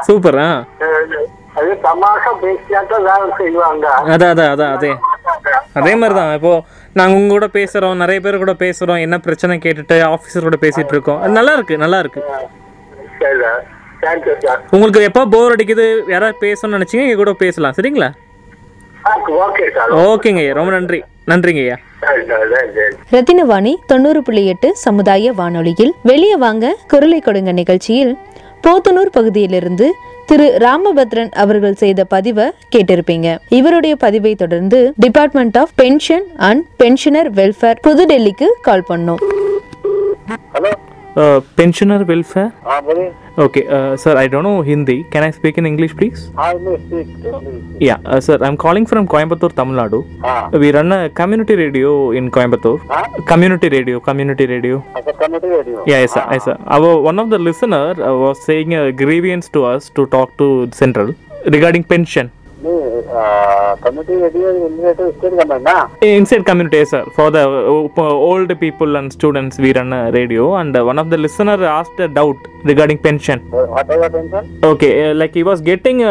சூப்பர் 0.02 0.40
ஆ. 0.40 0.50
அஹ் 0.82 1.24
அது 1.56 1.72
தமாஷா 1.84 2.32
பேசியாத்தான் 2.44 3.04
வேலை 3.04 3.28
செய்வாங்க. 3.38 3.86
அதான் 4.06 4.32
அதான் 4.34 4.52
அதான் 4.54 4.74
அதே. 4.76 4.92
அதே 5.74 5.96
மாதிரி 5.96 6.16
தான். 6.20 6.34
இப்போ 6.34 6.54
நாங்கள் 7.00 7.18
உங்க 7.20 7.32
கூட 7.36 7.48
பேசுகிறோம் 7.58 8.02
நிறைய 8.02 8.20
பேர் 8.26 8.42
கூட 8.42 8.54
பேசுகிறோம் 8.64 9.00
என்ன 9.06 9.16
பிரச்சனை 9.28 9.54
கேட்டுட்டு 9.64 9.96
ஆஃபீஸர் 10.16 10.48
கூட 10.48 10.58
பேசிட்டு 10.66 10.94
இருக்கோம். 10.96 11.22
அது 11.22 11.32
நல்லா 11.40 11.54
இருக்கு 11.58 11.78
நல்லா 11.84 12.00
இருக்கு. 12.04 12.22
உங்களுக்கு 14.76 15.02
எப்போ 15.10 15.22
போர் 15.34 15.56
அடிக்குது 15.56 15.86
யாராவது 16.14 16.38
பேசணும்னு 16.46 16.78
நினச்சிங்க 16.78 17.06
எங்க 17.08 17.20
கூட 17.24 17.34
பேசலாம். 17.44 17.76
சரிங்களா? 17.78 18.10
ஓகே 19.46 19.66
சார் 19.78 19.92
ஓகேங்க 20.08 20.42
ஐயா. 20.44 20.54
ரொம்ப 20.60 20.72
நன்றி. 20.78 21.00
நன்றிங்க 21.32 21.62
ஐயா. 21.66 21.78
ரத்தினவாணி 23.16 23.74
தொண்ணூறு 23.92 24.22
புள்ளி 24.28 24.44
எட்டு 24.54 24.70
சமுதாய 24.86 25.34
வானொலியில். 25.40 25.94
வெளியே 26.12 26.38
வாங்க 26.46 26.76
குரலை 26.94 27.20
கொடுங்க 27.20 27.52
நிகழ்ச்சியில். 27.62 28.14
போத்தனூர் 28.66 29.16
பகுதியிலிருந்து 29.18 29.88
திரு 30.26 30.58
ராமபத்ரன் 30.60 31.32
அவர்கள் 31.32 31.74
செய்த 31.74 32.04
பதிவை 32.04 32.46
கேட்டிருப்பீங்க. 32.76 33.38
இவருடைய 33.50 33.96
பதிவை 33.96 34.36
தொடர்ந்து 34.36 34.94
department 34.98 35.58
of 35.58 35.70
pension 35.76 36.24
and 36.36 36.66
pensioner 36.78 37.34
welfare 37.34 37.82
புதுடெல்லிக்கு 37.88 38.48
call 38.62 38.84
பண்ணோம். 38.90 39.22
Uh, 41.16 41.42
pensioner 41.58 42.04
welfare? 42.08 42.52
Ah, 42.66 42.82
okay, 43.38 43.68
uh, 43.68 43.96
sir, 43.96 44.18
I 44.18 44.28
don't 44.28 44.42
know 44.42 44.62
Hindi. 44.64 45.04
Can 45.12 45.22
I 45.24 45.30
speak 45.30 45.60
in 45.60 45.66
English, 45.68 45.96
please? 45.96 46.32
I 46.36 46.56
may 46.56 46.78
speak 46.86 47.08
Yeah, 47.80 48.00
uh, 48.04 48.20
sir, 48.20 48.40
I'm 48.42 48.58
calling 48.58 48.88
from 48.88 49.08
Coimbatore, 49.08 49.54
Tamil 49.54 49.76
Nadu. 49.76 50.00
Ah. 50.24 50.50
We 50.50 50.72
run 50.72 50.92
a 50.92 51.12
community 51.12 51.56
radio 51.56 52.12
in 52.12 52.32
Coimbatore. 52.32 52.82
Ah? 52.90 53.06
Community 53.28 53.70
radio, 53.70 54.00
community 54.00 54.48
radio. 54.48 54.84
As 54.96 55.06
community 55.24 55.50
radio? 55.50 55.84
Yeah, 55.86 56.00
yes, 56.00 56.14
sir. 56.14 56.24
Ah. 56.26 56.34
Yes, 56.34 56.46
sir. 56.46 56.58
Our, 56.66 57.00
one 57.00 57.20
of 57.20 57.30
the 57.30 57.38
listener 57.38 57.92
uh, 58.02 58.16
was 58.18 58.44
saying 58.44 58.74
a 58.74 58.92
grievance 58.92 59.50
to 59.50 59.66
us 59.66 59.90
to 59.90 60.08
talk 60.08 60.36
to 60.40 60.68
Central 60.74 61.14
regarding 61.46 61.84
pension. 61.84 62.32
Inside 66.12 66.46
community 66.46 66.82
sir 66.86 67.08
for 67.18 67.32
the 67.32 67.42
old 68.30 68.54
people 68.62 68.92
and 68.96 69.14
students 69.18 69.60
we 69.66 69.72
run 69.80 69.94
radio 70.18 70.46
and 70.62 70.78
one 70.90 71.02
of 71.04 71.10
the 71.10 71.20
listener 71.26 71.64
asked 71.72 72.02
doubt 72.20 72.44
regarding 72.72 73.04
pension 73.08 73.44
okay 74.72 74.92
like 75.14 75.38
he 75.38 75.46
was 75.50 75.64
getting 75.64 76.04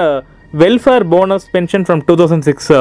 welfare 0.54 1.04
bonus 1.12 1.46
pension 1.54 1.84
from 1.84 2.02
two 2.08 2.16
thousand 2.16 2.46
six 2.48 2.72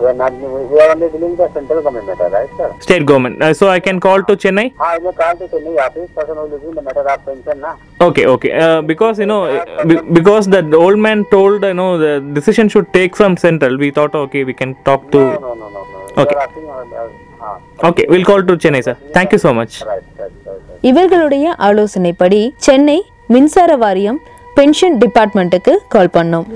You 0.00 0.06
are 0.06 0.14
not. 0.14 0.32
You 0.32 0.78
are 0.82 0.90
only 0.92 1.08
dealing 1.10 1.34
the 1.36 1.46
central 1.52 1.82
government 1.82 2.06
matter, 2.06 2.28
right, 2.34 2.50
sir? 2.58 2.68
State 2.80 3.04
government. 3.04 3.42
Uh, 3.42 3.52
so 3.60 3.68
I 3.68 3.80
can 3.80 3.98
call 4.06 4.22
to 4.28 4.36
Chennai. 4.36 4.66
Ah, 4.78 4.94
you 4.94 5.12
call 5.20 5.36
to 5.36 5.48
Chennai 5.54 5.72
office. 5.86 6.10
Person 6.18 6.36
who 6.36 6.44
is 6.56 6.62
in 6.62 6.74
the 6.74 6.82
matter 6.88 7.04
of 7.14 7.24
pension, 7.24 7.60
na. 7.60 7.72
Okay, 8.08 8.26
okay. 8.34 8.52
Uh, 8.58 8.80
because 8.82 9.18
you 9.18 9.26
know, 9.26 9.40
uh, 9.46 9.84
be, 9.84 9.96
because 10.18 10.46
the 10.56 10.62
old 10.76 10.98
man 11.06 11.24
told 11.32 11.64
you 11.64 11.74
know 11.74 11.90
the 11.98 12.12
decision 12.38 12.68
should 12.68 12.92
take 12.98 13.16
from 13.16 13.36
central. 13.36 13.76
We 13.76 13.90
thought 13.90 14.14
okay, 14.24 14.44
we 14.44 14.54
can 14.62 14.74
talk 14.90 15.10
to. 15.16 15.18
No, 15.18 15.38
no, 15.46 15.54
no, 15.54 15.68
no. 15.76 15.82
no. 15.94 16.22
Okay. 16.22 16.34
You 16.34 16.38
are 16.38 16.44
asking, 16.46 16.68
uh, 16.68 17.48
uh, 17.48 17.88
okay, 17.90 18.06
we'll 18.08 18.24
call 18.24 18.42
to 18.52 18.56
Chennai, 18.56 18.82
sir. 18.84 18.96
Thank 19.18 19.32
you 19.32 19.38
so 19.46 19.52
much. 19.60 19.82
Right, 19.92 20.04
right, 20.22 20.32
right. 20.46 20.64
இவர்களுடைய 20.90 21.54
ஆலோசனைப்படி 21.68 22.40
சென்னை 22.66 22.98
மின்சார 23.34 23.70
வாரியம் 23.84 24.20
pension 24.58 24.96
டிபார்ட்மெண்ட்டுக்கு 25.02 25.72
கால் 25.94 26.14
பண்ணோம் 26.18 26.46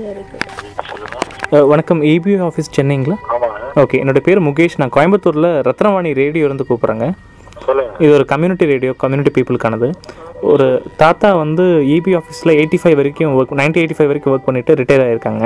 வணக்கம் 1.53 2.01
ABO 2.03 2.49
office 2.49 2.69
சென்னைங்களா? 2.75 3.15
Okay 3.75 3.95
என்னோட 4.01 4.19
பேர் 4.19 4.39
முகேஷ். 4.41 4.77
நான் 4.77 4.89
கோயம்புத்தூரில் 4.89 5.49
ரத்னவாணி 5.67 6.13
ரேடியோ 6.13 6.45
இருந்து 6.45 6.65
கூப்பிட்றேங்க. 6.69 7.07
இது 7.99 8.13
ஒரு 8.13 8.25
கம்யூனிட்டி 8.25 8.65
ரேடியோ 8.65 8.93
கம்யூனிட்டி 8.97 9.31
பீப்புளுக்கானது 9.35 9.87
ஒரு 10.43 10.67
தாத்தா 10.97 11.33
வந்து 11.33 11.65
இபி 11.95 12.11
ஆஃபீஸில் 12.19 12.53
எயிட்டி 12.55 12.79
ஃபைவ் 12.83 12.95
வரைக்கும் 12.95 13.35
ஒர்க் 13.37 13.57
நைன்டி 13.59 13.81
எயிட்டி 13.81 13.97
ஃபைவ் 13.97 14.07
வரைக்கும் 14.07 14.33
ஒர்க் 14.35 14.45
பண்ணிட்டு 14.45 14.75
ரிட்டையர் 14.75 15.05
ஆயிருக்காங்க. 15.05 15.43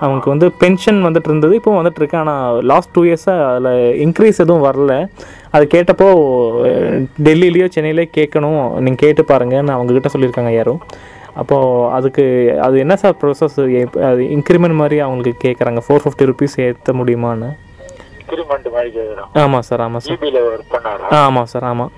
அவங்களுக்கு 0.00 0.30
வந்து 0.30 0.52
பென்ஷன் 0.62 1.00
வந்துட்டு 1.06 1.28
இருந்தது 1.30 1.54
இப்போ 1.54 1.82
வந்துட்டு 1.82 2.00
இருக்கு. 2.00 2.16
ஆனால் 2.16 2.62
லாஸ்ட் 2.62 2.92
டூ 2.92 3.04
இயர்ஸாக 3.04 3.48
அதில் 3.50 3.72
இன்க்ரீஸ் 4.04 4.40
எதுவும் 4.44 4.64
வரல. 4.68 4.92
அது 5.50 5.66
கேட்டப்போ 5.74 6.08
அஹ், 6.68 6.98
டெல்லியிலையோ 7.22 7.68
சென்னையிலையோ 7.76 8.08
கேட்கணும். 8.18 8.62
நீங்கள் 8.78 9.02
கேட்டு 9.04 9.24
பாருங்கன்னு 9.32 9.76
அவங்கக்கிட்ட 9.76 10.12
சொல்லியிருக்காங்க 10.14 10.52
யாரும் 10.54 10.80
அப்போது 11.40 11.88
அதுக்கு 11.96 12.24
அது 12.66 12.76
என்ன 12.84 12.94
சார் 13.02 13.16
ப்ரோசஸ் 13.20 13.58
அது 14.10 14.22
இன்க்ரிமெண்ட் 14.36 14.80
மாதிரி 14.82 14.98
அவங்களுக்கு 15.06 15.42
கேட்குறாங்க 15.46 15.80
ஃபோர் 15.86 16.02
ஃபிஃப்டி 16.04 16.26
ருபீஸ் 16.30 16.56
ஏற்ற 16.66 16.92
முடியுமான்னு? 17.00 17.50
இன்க்ரிமெண்ட் 18.20 18.68
மாதிரி 18.76 18.90
கேட்குறோம் 18.98 19.30
ஆமாம் 19.42 19.66
சார் 19.68 19.82
ஆமாம் 19.86 20.02
சார். 20.04 20.14
இபியில் 20.16 20.40
ஒர்க் 20.50 20.72
பண்ணாரா? 20.74 21.08
ஆமாம் 21.22 21.48
சார் 21.52 21.66
ஆமாம் 21.70 21.92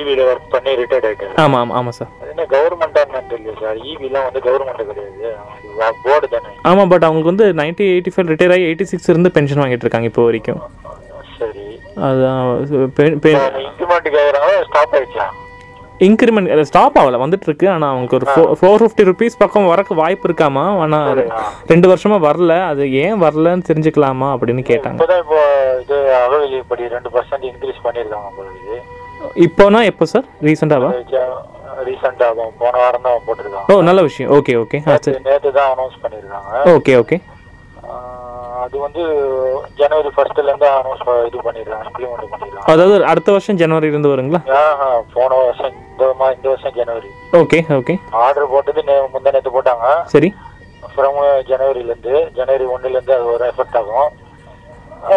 இபியில் 0.00 0.22
ஒர்க் 0.30 0.50
பண்ணி 0.54 0.70
ரிட்டையர்ட் 0.80 1.06
ஆகிட்டாரு 1.08 1.34
ஆமாம் 1.42 1.60
ஆமாம் 1.62 1.76
ஆமாம் 1.78 1.96
சார். 1.98 2.10
என்ன 2.32 2.46
கவர்மெண்ட் 2.54 2.98
இல்லையா 3.38 3.54
சார். 3.62 3.78
இபிலாம் 3.92 4.26
வந்து 4.28 4.42
கவர்மெண்ட் 4.48 4.82
கிடையாது. 4.90 5.30
போர்டு 6.04 6.26
தானே. 6.34 6.50
ஆமாம் 6.70 6.90
பட் 6.92 7.06
அவங்களுக்கு 7.08 7.32
வந்து 7.32 7.46
நைன்டி 7.60 7.84
எயிட்டி 7.92 8.12
ஃபைவ் 8.14 8.30
ரிட்டையர் 8.32 8.54
ஆகி 8.56 8.66
எயிட்டி 8.68 8.86
சிக்ஸ் 8.92 9.10
இருந்து 9.12 9.32
பென்ஷன் 9.36 9.62
வாங்கிட்டு 9.62 9.86
இருக்காங்க 9.86 10.10
இப்போ 10.10 10.24
வரைக்கும். 10.28 10.60
சரி. 11.38 11.64
அதுதான் 12.08 12.40
இன்க்ரிமெண்ட் 13.68 14.08
கேட்குறாங்க 14.16 14.50
ஸ்டாப் 14.68 14.94
ஆயிடுச்சா? 14.98 15.26
இன்க்ரிமெண்ட் 16.08 16.68
ஸ்டாப் 16.70 16.96
ஆகல 17.00 17.20
வந்துட்டு 17.22 17.46
இருக்கு 17.48 17.66
ஆனால் 17.74 17.90
அவங்களுக்கு 17.92 18.18
ஒரு 18.18 18.26
ஃபோ 18.32 18.42
ஃபோர் 18.60 18.82
ஃபிஃப்டி 18.82 19.04
ருபீஸ் 19.10 19.40
பக்கம் 19.42 19.68
வரக்கு 19.72 19.94
வாய்ப்பு 20.02 20.26
இருக்காமா? 20.28 20.64
ஆனால் 20.84 21.20
ரெண்டு 21.72 21.86
வருஷமா 21.92 22.18
வரல. 22.28 22.54
அது 22.70 22.82
ஏன் 23.04 23.18
வரலன்னு 23.24 23.66
தெரிஞ்சுக்கலாமா 23.70 24.28
அப்படின்னு 24.34 24.64
கேட்டாங்க. 24.70 24.98
இப்போ 25.24 25.40
இது 25.82 25.98
அகவெளி 26.22 26.60
படி 26.72 26.86
ரெண்டு 26.96 27.12
பர்சன்ட் 27.16 27.46
இன்க்ரீஸ் 27.50 27.82
பண்ணியிருக்காங்க 27.86 28.80
இப்போனா 29.46 29.80
எப்போ 29.90 30.04
சார்? 30.12 30.26
ரீசெண்டாவா 30.46 30.88
ரீசெண்டாக 31.88 32.46
போன 32.62 32.72
வாரம் 32.80 33.04
தான் 33.06 33.22
போட்டிருக்காங்க. 33.26 33.68
ஓ 33.74 33.84
நல்ல 33.88 34.00
விஷயம். 34.08 34.30
Okay 34.38 34.54
okay. 34.62 34.78
நேற்று 35.28 35.52
தான் 35.58 35.70
அனௌன்ஸ் 35.74 36.00
பண்ணியிருக்காங்க. 36.02 36.64
Okay 36.74 36.94
okay. 37.02 37.18
அது 38.64 38.76
வந்து 38.84 39.02
ஜனவரி 39.78 40.10
ஃபர்ஸ்ட்லேருந்து 40.16 40.68
அனௌன்ஸ் 40.80 41.06
இது 41.28 41.38
பண்ணிடுறாங்க 41.46 41.86
இம்ப்ளிமெண்ட் 41.88 42.32
பண்ணிடுறாங்க 42.34 42.68
அதாவது 42.72 43.06
அடுத்த 43.12 43.32
வருஷம் 43.36 43.60
ஜனவரி 43.62 43.90
இருந்து 43.92 44.12
வருங்களா? 44.12 44.40
போன 45.14 45.30
வருஷம் 45.40 45.78
இந்த 46.22 46.30
மா 46.30 46.34
இந்த 46.36 46.48
வருஷம் 46.50 46.74
ஜனவரி. 46.78 47.08
Okay 47.38 47.58
okay. 47.76 47.94
ஆர்டர் 48.24 48.50
போட்டது 48.52 48.80
நே 48.88 48.94
முந்தா 49.12 49.30
நேற்று 49.34 49.52
போட்டாங்க. 49.54 49.86
சரி. 50.12 50.28
ஃப்ரம் 50.92 51.18
ஜனவரிலேருந்து 51.50 52.12
ஜனவரி 52.36 52.64
ஒன்றுலேருந்து 52.74 53.14
அது 53.16 53.26
ஒரு 53.34 53.44
எஃபெக்ட் 53.50 53.76
ஆகும். 53.80 54.08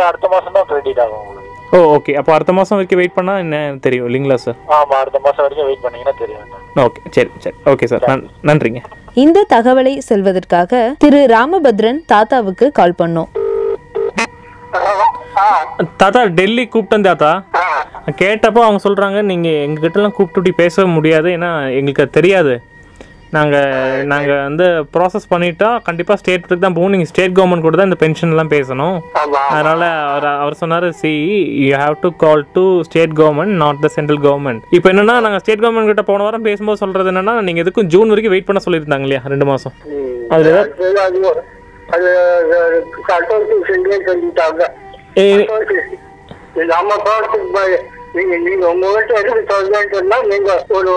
அடுத்த 0.10 0.28
மாதம் 0.34 0.56
தான் 0.58 0.68
கிரெடிட் 0.70 1.02
ஆகும் 1.04 1.22
உங்களுக்கு. 1.24 1.52
ஓ 1.76 1.80
ஓகே. 1.96 2.12
அப்போ 2.20 2.32
அடுத்த 2.36 2.54
மாதம் 2.58 2.78
வரைக்கும் 2.78 3.02
வெயிட் 3.02 3.18
பண்ணால் 3.18 3.42
என்ன 3.46 3.58
தெரியும்? 3.86 4.08
இல்லைங்களா 4.10 4.38
சார் 4.46 4.58
ஆமாம் 4.78 5.00
அடுத்த 5.04 5.20
மாதம் 5.26 5.44
வரைக்கும் 5.46 5.68
வெயிட் 5.70 5.84
பண்ணீங்கன்னா 5.86 6.16
தெரியும். 6.24 6.48
ஓகே 6.86 7.02
சரி 7.18 7.32
சரி. 7.46 7.58
ஓகே 7.74 7.90
சார் 7.94 8.06
நன் 8.12 8.26
நன்றிங்க. 8.50 8.82
இந்த 9.26 9.46
தகவலை 9.56 9.96
செல்வதற்காக 10.10 10.82
திரு 11.06 11.22
ராமபத்ரன் 11.36 12.02
தாத்தாவுக்கு 12.14 12.68
கால் 12.82 13.00
பண்ணோம். 13.04 13.32
தாத்தா 15.98 16.22
டெல்லி 16.38 16.64
கூப்பிட்டேன் 16.66 17.08
தாத்தா 17.08 17.32
கேட்டப்போ 18.18 18.62
அவங்க 18.66 18.82
சொல்கிறாங்க 18.84 19.20
நீங்கள் 19.24 19.60
எங்ககிட்டலாம் 19.66 20.16
கூப்பிட்டுட்டி 20.16 20.54
பேச 20.60 20.86
முடியாது 20.96 21.30
ஏன்னா 21.32 21.52
எங்களுக்கு 21.78 22.16
தெரியாது 22.18 22.56
நாங்கள் 23.36 24.04
நாங்கள் 24.06 24.42
வந்து 24.42 24.66
ப்ராசஸ் 24.94 25.26
பண்ணிட்டா 25.32 25.70
கண்டிப்பாக 25.88 26.18
ஸ்டேட்டுக்கு 26.22 26.58
தான் 26.58 26.76
போகணும் 26.76 26.94
நீங்கள் 26.96 27.10
ஸ்டேட் 27.12 27.36
கவர்மெண்ட் 27.38 27.66
கூட 27.66 27.76
தான் 27.76 27.90
இந்த 27.90 28.00
பென்ஷன்லாம் 28.04 28.52
பேசணும் 28.54 28.98
அதனால் 29.50 29.86
அவர் 30.04 30.28
அவர் 30.36 30.60
சொன்னார் 30.62 30.88
see 31.00 31.12
you 31.62 31.74
have 31.76 31.98
to 32.04 32.12
call 32.24 32.44
to 32.56 32.64
state 32.88 33.16
government 33.20 33.56
not 33.64 33.82
the 33.82 33.90
central 33.98 34.22
government 34.22 34.64
இப்போ 34.78 34.90
என்னன்னா 34.94 35.18
நாங்கள் 35.26 35.44
ஸ்டேட் 35.44 35.64
கவர்மெண்ட் 35.64 35.92
கிட்ட 35.92 36.06
போன 36.06 36.24
வாரம் 36.24 36.48
பேசும்போது 36.50 36.82
சொல்கிறது 36.84 37.12
என்னன்னா 37.14 37.36
நீங்கள் 37.42 37.66
எதுக்கும் 37.66 37.92
ஜூன் 37.96 38.14
வரைக்கும் 38.14 38.36
வெயிட் 38.36 38.50
பண்ண 38.50 38.62
சொல்லியிருந்தாங்க 38.66 39.08
இல்லையா 39.08 39.24
ரெண்டு 39.26 39.48
மாதம் 39.52 39.76
அதில் 40.32 40.54
நம்ம 46.66 46.96
ப்ராடக்ட் 46.96 47.84
நீங்க 48.14 48.36
நீங்க 48.38 48.66
உங்ககிட்ட 48.68 49.14
எதுக்கு 49.14 49.54
சொல்றேன்னு 49.54 49.96
சொன்னா 49.96 50.22
நீங்க 50.22 50.66
ஒரு 50.70 50.92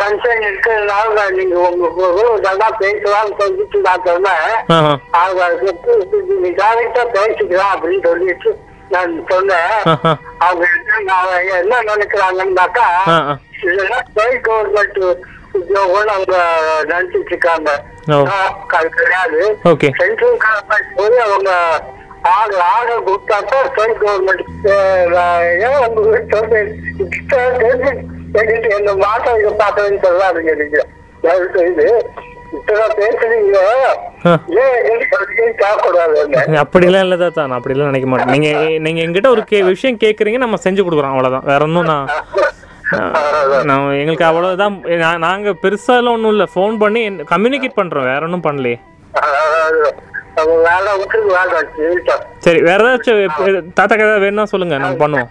கன்சர்ன் 0.00 0.44
இருக்கிறதுனால 0.46 1.30
நீங்க 1.30 1.54
உங்க 1.58 1.86
பேசலாம்னு 2.80 3.38
சொல்லிட்டு 3.38 3.78
நான் 3.80 4.04
சொன்னேன். 4.04 4.44
ஆஹா. 4.68 4.92
அவங்க 5.12 5.72
நீ 6.40 6.50
டேரக்டா 6.50 7.04
பேசிக்கலாம் 7.14 7.72
அப்படின்னு 7.74 8.06
சொல்லிட்டு 8.06 8.50
நான் 8.88 9.26
சொன்னேன். 9.28 9.72
அவங்க 10.38 10.66
என்ன 10.74 11.00
நான் 11.02 11.48
என்ன 11.54 11.82
நினைக்கிறாங்கன்னாக்கா 11.82 12.86
இதெல்லாம் 13.62 14.04
ஸ்டேட் 14.10 14.46
கவர்மெண்ட் 14.46 15.00
உத்தியோகம் 15.52 16.08
அவங்க 16.08 16.36
நினைச்சிட்டு 16.82 17.26
இருக்காங்க. 17.26 17.70
கிடையாது. 18.96 19.40
சென்ட்ரல் 19.98 20.38
கவர்மெண்ட் 20.38 20.94
போய் 20.96 21.18
அவங்க 21.18 21.50
ஆர்டர் 22.36 22.64
ஆர்டர் 22.74 23.04
கொடுத்தாக்கா 23.08 23.58
ஸ்டேட் 23.68 24.00
கவர்மெண்ட் 24.02 24.42
ஏன் 25.68 25.84
உங்களுக்கு 25.88 26.32
சொல்றேன் 26.34 26.72
என்ன 28.78 28.92
மாசம் 29.04 29.38
இதை 29.40 29.52
பார்க்கறேன்னு 29.62 30.02
சொல்லாதுங்க 30.06 30.52
நீங்க. 30.62 30.80
தயவு 31.22 31.46
செய்து 31.56 31.86
அப்படிலாம் 36.62 37.04
இல்லை 37.04 37.16
தாத்தா 37.18 37.42
நான் 37.46 37.58
அப்படிலாம் 37.58 37.90
நினைக்க 37.90 38.08
மாட்டேன். 38.10 38.32
நீங்க 38.34 38.48
நீங்க 38.86 39.00
எங்கிட்ட 39.04 39.28
ஒரு 39.34 39.42
விஷயம் 39.72 40.00
கேட்குறீங்க 40.04 40.40
நம்ம 40.44 40.58
செஞ்சு 40.64 40.84
கொடுக்குறோம் 40.86 41.14
அவ்வளவுதான். 41.14 41.46
வேற 41.50 41.60
ஒன்றும் 41.68 41.90
நான் 43.70 43.88
எங்களுக்கு 44.02 44.28
அவ்வளவுதான் 44.28 44.76
நாங்க 45.26 45.50
பெருசாலாம் 45.64 46.16
ஒன்றும் 46.16 46.34
இல்லை. 46.36 46.46
ஃபோன் 46.54 46.76
பண்ணி 46.84 47.02
கம்யூனிகேட் 47.32 47.78
பண்றோம் 47.80 48.08
வேற 48.12 48.20
ஒன்றும் 48.28 48.46
பண்ணலையே. 48.48 48.78
சரி 52.40 52.60
வேற 52.62 52.80
ஏதாச்சும் 52.86 53.20
தாத்தாக்கு 53.74 54.04
ஏதாவது 54.04 54.18
வேணும்னா 54.18 54.46
சொல்லுங்க 54.46 54.76
நம்ம 54.78 54.98
பண்ணுவோம். 55.02 55.30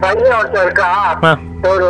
பையன் 0.00 0.36
ஒருத்தன் 0.36 0.64
இருக்கான் 0.64 1.02
ஆ, 1.24 1.32
ஒரு 1.68 1.88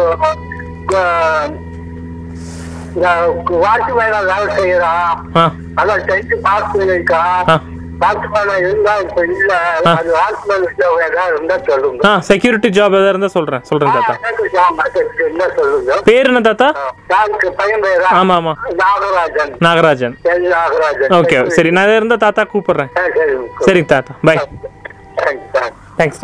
வாட்சி 3.61 3.93
மேல 3.93 4.17
வேலை 4.23 4.49
செய்யறான் 4.57 5.13
அதான் 5.77 6.03
டென்த் 6.09 6.35
பாஸ் 6.43 6.73
பண்ணிருக்கான் 6.73 7.45
இருந்தா 8.63 8.93
ஏதாவது 11.07 11.35
இருந்தா 11.79 12.13
செக்யூரிட்டி 12.23 12.69
ஜாப் 12.69 12.87
எதாவது 12.91 13.09
இருந்தால் 13.09 13.35
சொல்கிறேன் 13.35 13.63
சொல்கிறேன் 13.63 13.95
தாத்தா. 13.99 14.15
ஆமா, 14.63 14.85
பேர் 16.05 16.29
என்ன 16.29 16.41
தாத்தா? 16.41 16.69
ஆமாம் 18.13 18.37
ஆமாம் 18.37 18.59
நாகராஜன். 19.61 20.15
ஓகே 21.19 21.39
சரி 21.49 21.71
நான் 21.71 21.97
இருந்தால் 21.97 22.19
தாத்தா 22.19 22.45
கூப்பிடுறேன். 22.53 22.91
சரி 22.97 23.37
சரிங்க 23.67 23.89
தாத்தா 23.89 24.15
பை 24.25 24.37
தேங்க்ஸ் 25.17 25.49
தேங்க்ஸ் 25.99 26.21
தேங்க்ஸ் 26.21 26.23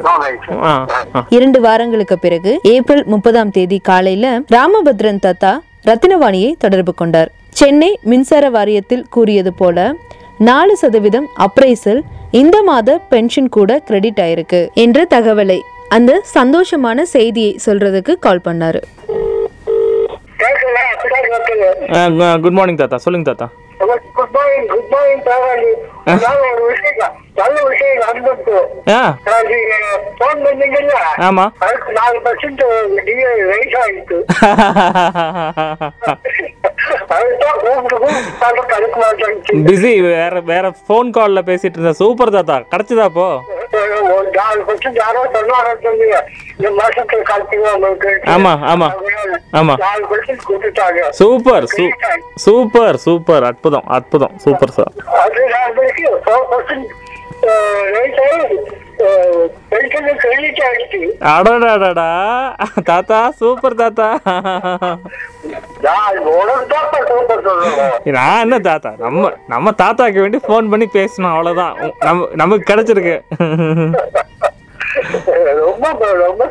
ஆ. 0.65 0.73
ஆ. 1.15 1.23
இரண்டு 1.29 1.61
வாரங்களுக்கு 1.61 2.19
பிறகு 2.19 2.53
ஏப்ரல் 2.69 3.05
முப்பதாம் 3.07 3.51
தேதி 3.51 3.79
காலையில 3.83 4.27
ராமபத்ரன் 4.53 5.19
தாத்தா 5.19 5.53
ரத்தினவாணியை 5.85 6.53
தொடர்பு 6.59 6.95
கொண்டார். 6.95 7.31
சென்னை 7.51 7.99
மின்சார 8.03 8.51
வாரியத்தில் 8.51 9.05
கூறியது 9.11 9.53
போல 9.55 9.79
நாலு 10.41 10.77
சதவீதம் 10.77 11.29
அப்ரைசல் 11.39 12.01
இந்த 12.33 12.57
மாத 12.63 12.99
பென்ஷன் 13.11 13.49
கூட 13.49 13.79
கிரெடிட் 13.81 14.21
ஆயிருக்கு 14.25 14.61
என்ற 14.77 15.07
தகவலை 15.07 15.59
அந்த 15.91 16.21
சந்தோஷமான 16.35 17.03
செய்தியை 17.13 17.53
சொல்றதுக்கு 17.67 18.15
கால் 18.19 18.45
பண்ணாரு. 18.45 18.81
குட் 22.43 22.57
மார்னிங் 22.57 22.81
தாத்தா. 22.81 22.99
சொல்லுங்க 22.99 23.27
தாத்தா. 23.31 23.47
Good 24.17 24.33
morning 24.35 24.67
good 24.71 24.91
morning 24.93 25.23
Diwali 25.27 25.71
அதாவது 26.13 26.45
ஒரு 26.53 26.65
விஷயம் 26.71 27.15
நல்ல 27.37 27.57
விஷயம் 27.67 28.01
நடந்துட்டு 28.05 28.55
ஆ. 28.93 29.01
போன் 30.21 30.41
பண்ணீங்கல்ல 30.45 30.95
ஆமாம் 31.27 31.53
அதுக்கு 31.65 31.93
நாலு 31.93 32.19
பர்சன்ட் 32.25 32.63
டிஏ 33.09 33.29
ரைஸ் 33.53 33.77
ஆயிருக்கு 33.83 34.19
பிஸி 39.69 39.93
வேற 40.07 40.41
வேற 40.51 40.65
ஃபோன் 40.87 41.09
கால்ல 41.17 41.41
பேசிட்டு 41.49 41.77
இருந்தேன் 41.77 42.01
சூப்பர் 42.03 42.31
தாத்தா. 42.31 42.57
கிடைச்சதா 42.73 43.09
போ 43.09 43.27
ஆமா 48.35 48.53
ஆமா 48.73 48.89
ஆமா. 49.53 49.75
Super 51.13 51.67
super 52.47 52.99
super. 52.99 53.43
அற்புதம் 53.43 53.87
அற்புதம். 53.89 54.35
Super 54.39 54.71
sir. 54.71 54.95
தாத்தா 62.85 63.31
சூப்பர் 63.41 63.75
தாத்தா. 63.75 64.09
நான் 68.05 68.41
என்ன 68.41 68.59
தாத்தா? 68.59 68.93
நம்ம 68.99 69.33
நம்ம 69.49 69.71
தாத்தாக்கு 69.71 70.21
வேண்டி 70.21 70.37
ஃபோன் 70.37 70.71
பண்ணி 70.71 70.89
பேசணும் 70.93 71.09
அவ்வளோதான் 71.17 71.93
நம்ம 71.99 72.29
நமக்கு 72.35 72.75
கிடைச்சிருக்கு. 72.75 73.23
ரொம்ப 75.55 75.93
ரொம்ப. 75.95 76.51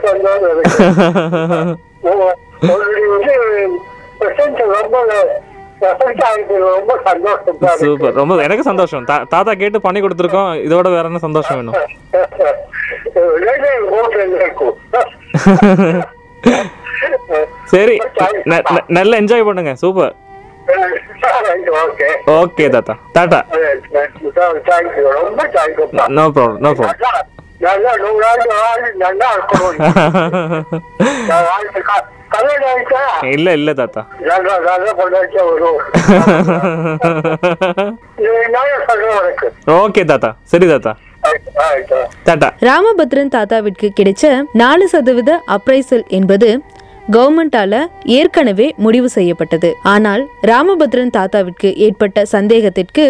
சூப்பர் 7.76 8.14
ரொம்ப 8.14 8.36
எனக்கு. 8.36 8.64
சந்தோஷம். 8.64 9.04
தாத்தா 9.04 9.42
கேட்டு 9.42 9.82
பண்ணி 9.82 10.02
கொடுத்துருக்கோம். 10.02 10.52
இதோட 10.68 10.84
வேற 10.84 11.02
என்ன 11.02 11.18
சந்தோஷம் 11.18 11.56
வேணும். 11.56 11.76
சரி 17.66 17.96
நல்லா 18.90 19.16
என்ஜாய் 19.18 19.48
பண்ணுங்க 19.50 19.74
சூப்பர். 19.76 20.14
ஓகே 22.38 22.66
தாத்தா. 22.70 22.94
You. 24.98 25.08
No 26.18 26.24
problem 26.36 26.62
no 26.66 26.72
problem 26.72 27.06
இல்ல 33.34 33.48
இல்ல 33.52 33.70
தாத்தா. 33.74 34.02
ஓகே 39.78 40.04
தாத்தா. 40.12 40.30
சரி 40.44 40.68
தாத்தா. 40.68 40.94
ராமபத்ரன் 42.62 43.34
தாத்தாவிற்கு 43.36 43.88
கிடைச்ச 44.00 44.24
நாலு 44.54 44.86
சதவீத 44.88 45.32
அப்ரைசல் 45.56 46.06
என்பது 46.10 46.50
கவர்மெண்டால 47.12 47.74
ஏற்கனவே 48.04 48.74
முடிவு 48.78 49.10
செய்யப்பட்டது. 49.10 49.70
ஆனால் 49.84 50.24
ராமபத்ரன் 50.42 51.16
தாத்தாவிற்கு 51.18 51.76
ஏற்பட்ட 51.76 52.26
சந்தேகத்திற்கு 52.26 53.06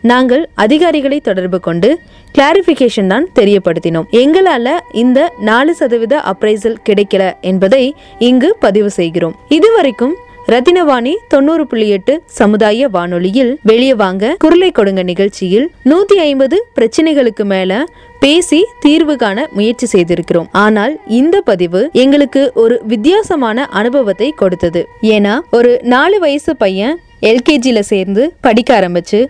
நாங்கள் 0.00 0.48
அதிகாரிகளை 0.54 1.20
தொடர்பு 1.20 1.60
கொண்டு 1.60 1.98
கிளாரிபிகேஷன் 2.34 3.06
தான் 3.06 3.26
தெரியப்படுத்தினோம். 3.34 4.08
எங்களால 4.10 4.68
இந்த 4.92 5.32
நாலு 5.38 5.74
சதவீத 5.74 6.22
அப்ரைசல் 6.32 6.82
கிடைக்கல 6.88 7.32
என்பதை 7.40 7.94
இங்கு 8.18 8.56
பதிவு 8.60 8.90
செய்கிறோம். 8.90 9.36
இதுவரைக்கும் 9.48 10.14
ரத்தினவாணி 10.52 11.12
தொண்ணூறு 11.28 11.66
புள்ளி 11.66 11.88
எட்டு 11.88 12.22
சமுதாய 12.38 12.88
வானொலியில் 12.88 13.52
வெளியே 13.62 13.94
வாங்க 13.94 14.34
குரலை 14.38 14.70
கொடுங்க 14.70 15.02
நிகழ்ச்சியில் 15.02 15.70
நூத்தி 15.84 16.16
ஐம்பது 16.24 16.56
பிரச்சனைகளுக்கு 16.76 17.44
மேல 17.44 17.84
பேசி 18.20 18.60
தீர்வு 18.80 19.16
காண 19.16 19.46
முயற்சி 19.52 19.86
செய்திருக்கிறோம். 19.92 20.48
ஆனால் 20.52 21.00
இந்த 21.06 21.40
பதிவு 21.40 21.90
எங்களுக்கு 21.92 22.50
ஒரு 22.54 22.80
வித்தியாசமான 22.86 23.66
அனுபவத்தை 23.80 24.30
கொடுத்தது. 24.36 24.82
ஏன்னா 25.02 25.34
ஒரு 25.50 25.80
நாலு 25.82 26.18
வயசு 26.18 26.56
பையன் 26.56 26.98
எல்கேஜியில 27.22 27.80
சேர்ந்து 27.92 28.34
படிக்க 28.40 28.80
ஆரம்பிச்சு 28.80 29.20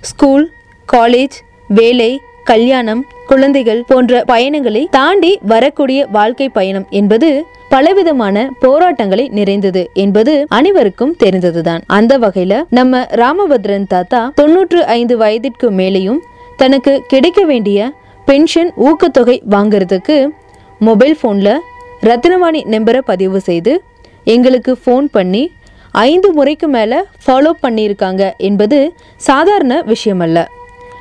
ஸ்கூல் 0.00 0.52
காலேஜ் 0.92 1.38
வேலை 1.68 2.20
கல்யாணம் 2.44 3.06
குழந்தைகள் 3.30 3.80
போன்ற 3.86 4.22
பயணங்களை 4.24 4.82
தாண்டி 4.90 5.32
வரக்கூடிய 5.42 6.06
வாழ்க்கை 6.06 6.48
பயணம் 6.48 6.86
என்பது 6.90 7.28
பலவிதமான 7.68 8.36
போராட்டங்களை 8.60 9.28
நிறைந்தது 9.28 9.82
என்பது 9.94 10.32
அனைவருக்கும் 10.48 11.14
தெரிந்ததுதான். 11.16 11.82
அந்த 11.86 12.18
வகையில 12.18 12.54
நம்ம 12.70 13.02
ராமபத்ரன் 13.12 13.86
தாத்தா 13.86 14.32
தொன்னூற்று 14.34 14.80
ஐந்து 14.84 15.16
வயதிற்கு 15.16 15.70
மேலேயும் 15.70 16.20
தனக்கு 16.56 17.02
கிடைக்க 17.06 17.44
வேண்டிய 17.44 17.92
பென்ஷன் 18.26 18.72
ஊக்கத்தொகை 18.88 19.36
வாங்குறதுக்கு 19.50 20.16
மொபைல் 20.78 21.16
ஃபோனில் 21.20 21.54
ரத்னவாணி 22.02 22.60
நம்பரை 22.74 22.98
பதிவு 22.98 23.40
செய்து 23.40 23.72
எங்களுக்கு 24.24 24.72
ஃபோன் 24.84 25.06
பண்ணி 25.12 25.44
ஐந்து 26.04 26.28
முறைக்கு 26.32 26.68
மேல 26.68 26.92
ஃபாலோ 27.24 27.52
பண்ணியிருக்காங்க 27.62 28.24
என்பது 28.38 28.78
சாதாரண 29.20 29.74
விஷயமல்ல. 29.86 30.38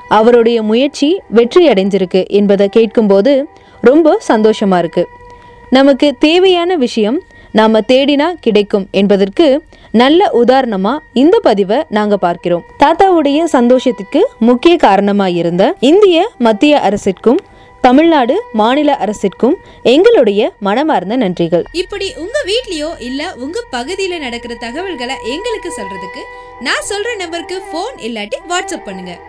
அவருடைய 0.09 0.63
முயற்சி 0.63 1.21
வெற்றி 1.29 1.67
அடைஞ்சிருக்கு 1.67 2.27
என்பதை 2.27 2.69
கேட்கும்போது 2.69 3.47
ரொம்ப 3.81 4.21
சந்தோஷமா 4.27 4.77
இருக்கு. 4.77 5.07
நமக்கு 5.69 6.15
தேவையான 6.19 6.75
விஷயம் 6.75 7.21
நாம 7.51 7.79
தேடினா 7.79 8.33
கிடைக்கும் 8.39 8.87
என்பதற்கு 8.91 9.63
நல்ல 9.91 10.31
உதாரணமா 10.33 10.97
இந்த 11.13 11.39
பதிவை 11.39 11.77
நாங்க 11.89 12.17
பார்க்கிறோம். 12.17 12.65
தாத்தாவுடைய 12.83 13.43
சந்தோஷத்துக்கு 13.43 14.27
முக்கிய 14.39 14.75
காரணமாக 14.75 15.29
இருந்த 15.29 15.75
இந்திய 15.79 16.29
மத்திய 16.37 16.81
அரசிற்கும் 16.89 17.39
தமிழ்நாடு 17.81 18.43
மாநில 18.53 18.97
அரசிற்கும் 19.05 19.53
எங்களுடைய 19.83 20.51
மனமார்ந்த 20.59 21.17
நன்றிகள். 21.17 21.63
இப்படி 21.73 22.13
உங்க 22.17 22.43
வீட்லயோ 22.45 22.89
இல்ல 22.99 23.33
உங்க 23.35 23.63
பகுதியில 23.71 24.19
நடக்கிற 24.19 24.55
தகவல்களை 24.55 25.15
எங்களுக்கு 25.23 25.73
சொல்றதுக்கு 25.81 26.23
நான் 26.59 26.87
சொல்ற 26.89 27.17
நம்பருக்கு 27.17 27.61
ஃபோன் 27.71 27.97
இல்லாட்டி 27.97 28.39
வாட்ஸ்அப் 28.49 28.85
பண்ணுங்க. 28.85 29.28